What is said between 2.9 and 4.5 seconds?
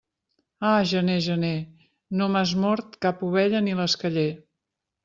cap ovella ni l'esqueller.